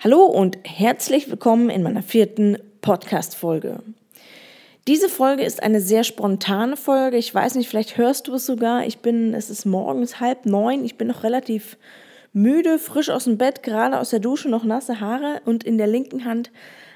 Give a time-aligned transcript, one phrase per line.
[0.00, 3.80] Hallo und herzlich willkommen in meiner vierten Podcast-Folge.
[4.86, 7.16] Diese Folge ist eine sehr spontane Folge.
[7.16, 8.86] Ich weiß nicht, vielleicht hörst du es sogar.
[8.86, 10.84] Ich bin, es ist morgens halb neun.
[10.84, 11.76] Ich bin noch relativ
[12.32, 15.88] müde, frisch aus dem Bett, gerade aus der Dusche, noch nasse Haare und in der
[15.88, 16.52] linken Hand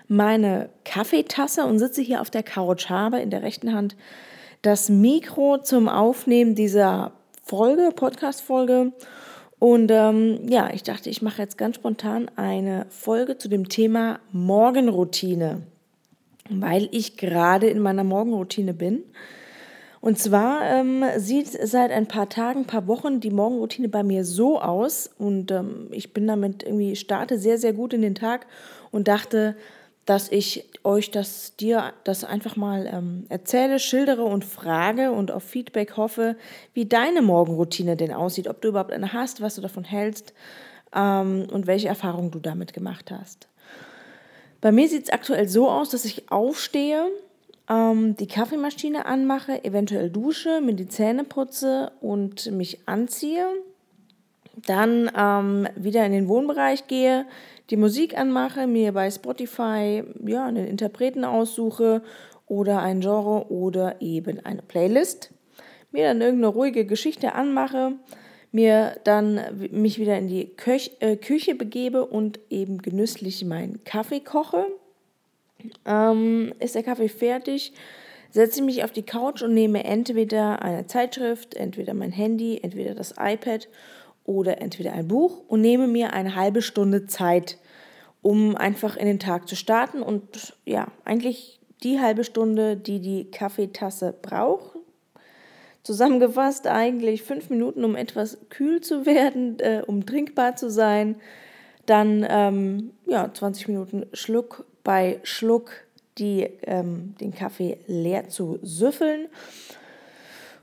[0.07, 2.89] meine Kaffeetasse und sitze hier auf der Couch.
[2.89, 3.96] Habe in der rechten Hand
[4.62, 7.11] das Mikro zum Aufnehmen dieser
[7.43, 8.93] Folge, Podcast-Folge
[9.62, 14.18] und ähm, ja, ich dachte, ich mache jetzt ganz spontan eine Folge zu dem Thema
[14.32, 15.62] Morgenroutine,
[16.50, 19.04] weil ich gerade in meiner Morgenroutine bin.
[20.00, 24.61] Und zwar ähm, sieht seit ein paar Tagen, paar Wochen die Morgenroutine bei mir so
[24.61, 28.48] aus und ähm, ich bin damit irgendwie, starte sehr, sehr gut in den Tag
[28.90, 29.54] und dachte,
[30.04, 35.44] dass ich euch das dir das einfach mal ähm, erzähle, schildere und frage und auf
[35.44, 36.36] Feedback hoffe,
[36.75, 40.34] wie deine Morgenroutine denn aussieht, ob du überhaupt eine hast, was du davon hältst
[40.94, 43.48] ähm, und welche Erfahrungen du damit gemacht hast.
[44.61, 47.09] Bei mir sieht es aktuell so aus, dass ich aufstehe,
[47.69, 53.47] ähm, die Kaffeemaschine anmache, eventuell dusche, mir die Zähne putze und mich anziehe,
[54.67, 57.27] dann ähm, wieder in den Wohnbereich gehe,
[57.71, 62.03] die Musik anmache, mir bei Spotify ja, einen Interpreten aussuche
[62.47, 65.31] oder ein Genre oder eben eine Playlist,
[65.91, 67.93] mir dann irgendeine ruhige Geschichte anmache,
[68.51, 69.41] mir dann
[69.71, 74.67] mich wieder in die Köch äh, Küche begebe und eben genüsslich meinen Kaffee koche.
[75.87, 77.73] Ähm, ist der Kaffee fertig,
[78.31, 83.15] setze mich auf die Couch und nehme entweder eine Zeitschrift, entweder mein Handy, entweder das
[83.19, 83.69] iPad
[84.25, 87.59] oder entweder ein Buch und nehme mir eine halbe Stunde Zeit,
[88.23, 93.31] um einfach in den Tag zu starten und ja, eigentlich die halbe Stunde, die die
[93.31, 94.77] Kaffeetasse braucht.
[95.83, 101.17] Zusammengefasst eigentlich fünf Minuten, um etwas kühl zu werden, äh, um trinkbar zu sein.
[101.87, 105.73] Dann ähm, ja, 20 Minuten Schluck bei Schluck
[106.19, 109.28] die, ähm, den Kaffee leer zu süffeln.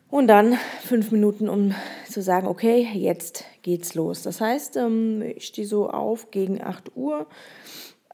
[0.10, 1.76] Und dann fünf Minuten, um
[2.10, 4.24] zu sagen, okay, jetzt geht's los.
[4.24, 7.28] Das heißt, ähm, ich stehe so auf gegen 8 Uhr,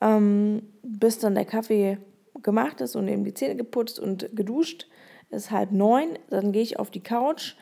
[0.02, 1.98] ähm, bis dann der Kaffee
[2.44, 4.88] gemacht ist und eben die Zähne geputzt und geduscht.
[5.30, 7.56] Es ist halb neun, dann gehe ich auf die Couch,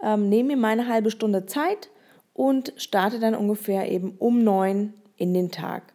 [0.00, 1.90] ähm, nehme mir meine halbe Stunde Zeit
[2.32, 5.92] und starte dann ungefähr eben um neun in den Tag.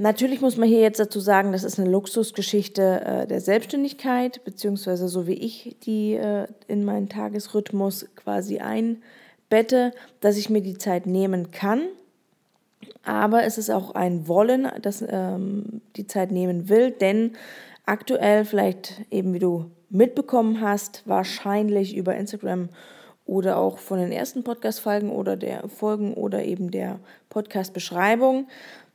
[0.00, 5.08] Natürlich muss man hier jetzt dazu sagen, das ist eine Luxusgeschichte äh, der Selbstständigkeit, beziehungsweise
[5.08, 11.04] so wie ich die äh, in meinen Tagesrhythmus quasi einbette, dass ich mir die Zeit
[11.04, 11.82] nehmen kann.
[13.02, 17.32] Aber es ist auch ein Wollen, dass ähm, die Zeit nehmen will, denn
[17.84, 22.70] aktuell vielleicht eben wie du mitbekommen hast, wahrscheinlich über Instagram
[23.26, 28.46] oder auch von den ersten Podcast-Folgen oder der Folgen oder eben der Podcast-Beschreibung,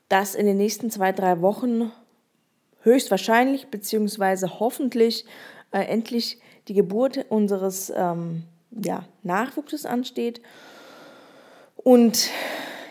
[0.10, 1.92] dass in den nächsten zwei, drei Wochen
[2.82, 5.26] höchstwahrscheinlich beziehungsweise hoffentlich
[5.72, 10.42] äh, endlich die Geburt unseres ähm, ja, Nachwuchses ansteht.
[11.76, 12.30] Und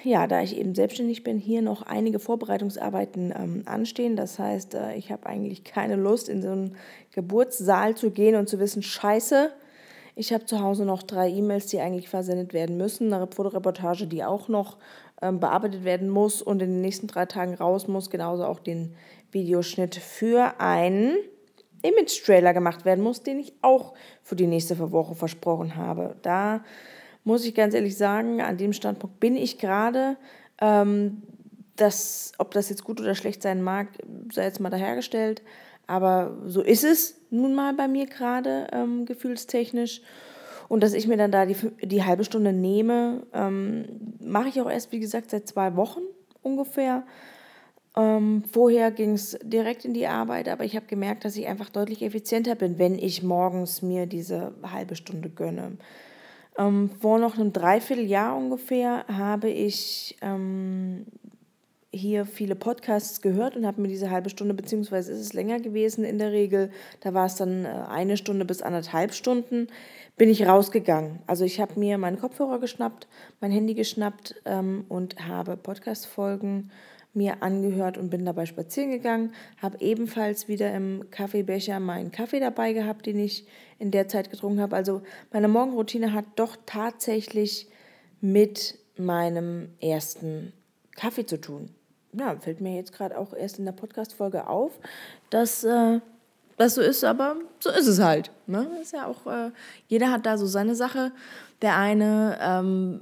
[0.04, 4.16] ja, da ich eben selbstständig bin, hier noch einige Vorbereitungsarbeiten ähm, anstehen.
[4.16, 6.76] Das heißt, äh, ich habe eigentlich keine Lust, in so einen
[7.12, 9.50] Geburtssaal zu gehen und zu wissen, scheiße,
[10.16, 14.22] ich habe zu Hause noch drei E-Mails, die eigentlich versendet werden müssen, eine Fotoreportage, die
[14.22, 14.76] auch noch
[15.20, 18.94] bearbeitet werden muss und in den nächsten drei Tagen raus muss, genauso auch den
[19.30, 21.16] Videoschnitt für einen
[21.82, 26.16] Image-Trailer gemacht werden muss, den ich auch für die nächste Woche versprochen habe.
[26.22, 26.64] Da
[27.24, 30.16] muss ich ganz ehrlich sagen, an dem Standpunkt bin ich gerade.
[30.60, 31.22] Ähm,
[31.76, 33.88] das, ob das jetzt gut oder schlecht sein mag,
[34.32, 35.42] sei jetzt mal dahergestellt.
[35.86, 40.00] Aber so ist es nun mal bei mir gerade ähm, gefühlstechnisch.
[40.68, 43.84] Und dass ich mir dann da die, die halbe Stunde nehme, ähm,
[44.20, 46.00] mache ich auch erst, wie gesagt, seit zwei Wochen
[46.42, 47.04] ungefähr.
[47.96, 51.70] Ähm, vorher ging es direkt in die Arbeit, aber ich habe gemerkt, dass ich einfach
[51.70, 55.78] deutlich effizienter bin, wenn ich morgens mir diese halbe Stunde gönne.
[56.58, 61.06] Ähm, vor noch einem Dreivierteljahr ungefähr habe ich ähm,
[61.92, 66.04] hier viele Podcasts gehört und habe mir diese halbe Stunde, beziehungsweise ist es länger gewesen
[66.04, 69.68] in der Regel, da war es dann äh, eine Stunde bis anderthalb Stunden,
[70.16, 71.20] bin ich rausgegangen.
[71.26, 73.08] Also ich habe mir meinen Kopfhörer geschnappt,
[73.40, 76.70] mein Handy geschnappt ähm, und habe Podcast-Folgen
[77.12, 79.32] mir angehört und bin dabei spazieren gegangen,
[79.62, 83.46] habe ebenfalls wieder im Kaffeebecher meinen Kaffee dabei gehabt, den ich
[83.78, 84.74] in der Zeit getrunken habe.
[84.74, 85.02] Also
[85.32, 87.68] meine Morgenroutine hat doch tatsächlich
[88.20, 90.52] mit meinem ersten
[90.96, 91.70] Kaffee zu tun
[92.18, 94.78] ja, fällt mir jetzt gerade auch erst in der Podcast-Folge auf,
[95.30, 96.00] dass äh,
[96.56, 98.30] das so ist, aber so ist es halt.
[98.46, 98.68] Ne?
[98.80, 99.50] Ist ja auch, äh,
[99.88, 101.12] jeder hat da so seine Sache.
[101.62, 103.00] Der eine ähm,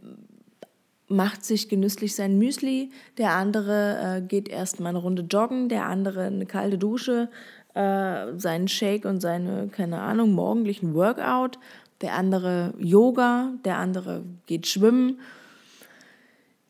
[1.08, 6.24] macht sich genüsslich sein Müsli, der andere äh, geht erstmal eine Runde joggen, der andere
[6.24, 7.28] eine kalte Dusche,
[7.74, 11.58] äh, seinen Shake und seine, keine Ahnung, morgendlichen Workout,
[12.00, 15.20] der andere Yoga, der andere geht schwimmen.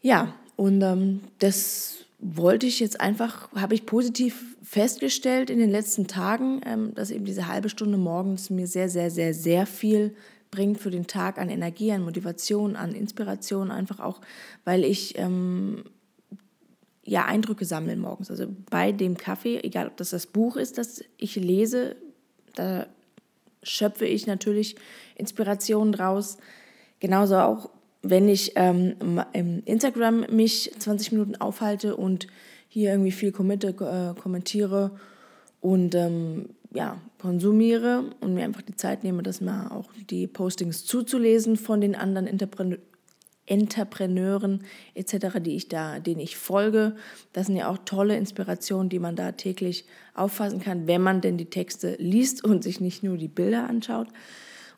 [0.01, 6.07] Ja, und ähm, das wollte ich jetzt einfach, habe ich positiv festgestellt in den letzten
[6.07, 10.15] Tagen, ähm, dass eben diese halbe Stunde morgens mir sehr, sehr, sehr, sehr viel
[10.53, 14.21] bringt für den Tag an Energie, an Motivation, an Inspiration, einfach auch,
[14.65, 15.83] weil ich ähm,
[17.05, 18.31] ja Eindrücke sammle morgens.
[18.31, 21.97] Also bei dem Kaffee, egal ob das das Buch ist, das ich lese,
[22.55, 22.87] da
[23.65, 24.77] schöpfe ich natürlich
[25.17, 26.39] Inspirationen draus.
[27.01, 27.71] Genauso auch,
[28.03, 28.97] wenn ich ähm,
[29.33, 32.27] im Instagram mich 20 Minuten aufhalte und
[32.69, 34.93] hier irgendwie viel committe, äh, kommentiere
[35.61, 40.85] und ähm, ja, konsumiere und mir einfach die Zeit nehme, das mal auch die Postings
[40.85, 42.79] zuzulesen von den anderen Interpre
[43.45, 44.63] Entrepreneuren
[44.95, 46.95] etc., die ich da, denen ich folge.
[47.33, 49.85] Das sind ja auch tolle Inspirationen, die man da täglich
[50.15, 54.09] auffassen kann, wenn man denn die Texte liest und sich nicht nur die Bilder anschaut.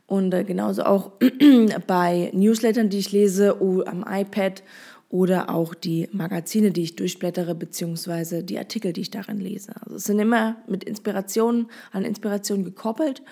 [0.07, 1.13] Und äh, genauso auch
[1.87, 3.57] bei Newslettern, die ich lese,
[3.87, 4.63] am iPad
[5.09, 9.73] oder auch die Magazine, die ich durchblättere, beziehungsweise die Artikel, die ich darin lese.
[9.81, 13.23] Also es sind immer mit Inspirationen, an Inspiration gekoppelt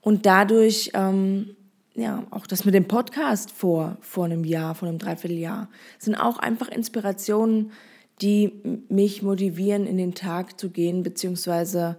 [0.00, 1.56] und dadurch, ähm,
[1.94, 5.68] ja, auch das mit dem Podcast vor, vor einem Jahr, vor einem Dreivierteljahr,
[5.98, 7.72] sind auch einfach Inspirationen,
[8.20, 8.52] die
[8.88, 11.96] mich motivieren, in den Tag zu gehen, beziehungsweise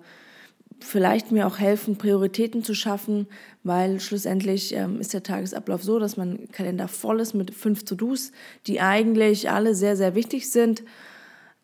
[0.84, 3.28] vielleicht mir auch helfen, Prioritäten zu schaffen,
[3.64, 8.32] weil schlussendlich ähm, ist der Tagesablauf so, dass mein Kalender voll ist mit fünf To-Dos,
[8.68, 10.84] die eigentlich alle sehr, sehr wichtig sind.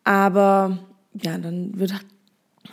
[0.04, 0.78] Aber
[1.14, 1.94] ja, dann wird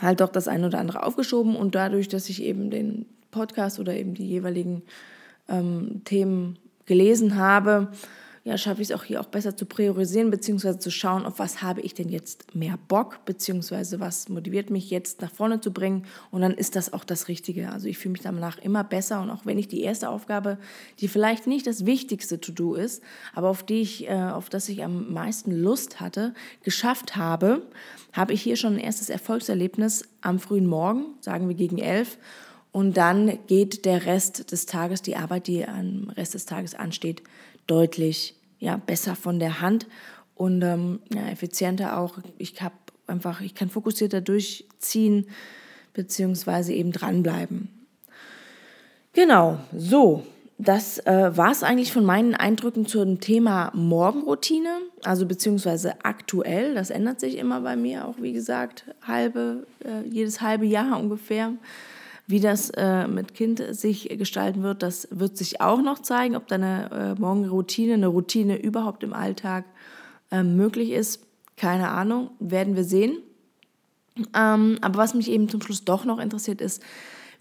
[0.02, 3.94] halt doch das eine oder andere aufgeschoben und dadurch, dass ich eben den Podcast oder
[3.96, 4.84] eben die jeweiligen
[5.50, 7.90] ähm, Themen gelesen habe,
[8.46, 11.64] ja, schaffe ich es auch hier auch besser zu priorisieren, beziehungsweise zu schauen, auf was
[11.64, 16.06] habe ich denn jetzt mehr Bock, beziehungsweise was motiviert mich jetzt nach vorne zu bringen.
[16.30, 17.72] Und dann ist das auch das Richtige.
[17.72, 19.20] Also ich fühle mich danach immer besser.
[19.20, 20.60] Und auch wenn ich die erste Aufgabe,
[21.00, 23.02] die vielleicht nicht das wichtigste To-Do ist,
[23.34, 27.64] aber auf die ich, äh, auf das ich am meisten Lust hatte, geschafft habe,
[28.14, 32.20] habe ich hier schon ein erstes Erfolgserlebnis am frühen Morgen, sagen wir gegen elf.
[32.72, 37.24] Und dann geht der Rest des Tages, die Arbeit, die am Rest des Tages ansteht,
[37.68, 39.88] deutlich ja, besser von der Hand
[40.34, 42.18] und ähm, ja, effizienter auch.
[42.38, 42.76] Ich habe
[43.08, 45.28] einfach, ich kann fokussierter durchziehen
[45.94, 47.70] beziehungsweise eben dranbleiben.
[49.14, 50.24] Genau, so.
[50.58, 56.76] Das äh, war es eigentlich von meinen Eindrücken zum Thema Morgenroutine, also beziehungsweise aktuell.
[56.76, 61.52] Das ändert sich immer bei mir auch, wie gesagt, halbe, äh, jedes halbe Jahr ungefähr.
[62.28, 66.48] Wie das äh, mit Kind sich gestalten wird, das wird sich auch noch zeigen, ob
[66.48, 69.66] deine äh, Morgenroutine, eine Routine überhaupt im Alltag
[70.32, 71.22] äh, möglich ist.
[71.56, 73.18] Keine Ahnung, werden wir sehen.
[74.36, 76.82] Ähm, aber was mich eben zum Schluss doch noch interessiert ist,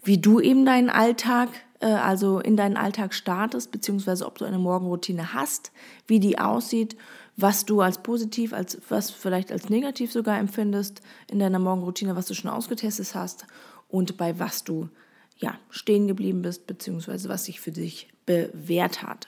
[0.03, 1.49] wie du eben deinen Alltag,
[1.79, 5.71] äh, also in deinen Alltag startest, beziehungsweise ob du eine Morgenroutine hast,
[6.05, 6.95] wie die aussieht,
[7.37, 12.27] was du als positiv, als was vielleicht als negativ sogar empfindest in deiner Morgenroutine, was
[12.27, 13.47] du schon ausgetestet hast
[13.87, 14.89] und bei was du
[15.37, 19.27] ja, stehen geblieben bist, beziehungsweise was sich für dich bewährt hat.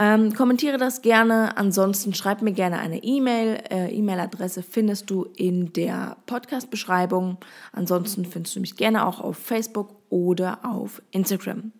[0.00, 1.56] Ähm, kommentiere das gerne.
[1.56, 3.60] Ansonsten schreib mir gerne eine E-Mail.
[3.68, 7.38] Äh, E-Mail-Adresse findest du in der Podcast-Beschreibung.
[7.72, 11.72] Ansonsten findest du mich gerne auch auf Facebook oder auf Instagram.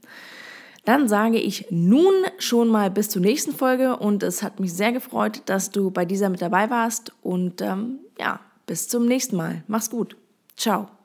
[0.85, 4.91] Dann sage ich nun schon mal bis zur nächsten Folge und es hat mich sehr
[4.91, 9.63] gefreut, dass du bei dieser mit dabei warst und ähm, ja, bis zum nächsten Mal.
[9.69, 10.17] Mach's gut.
[10.57, 10.98] Ciao.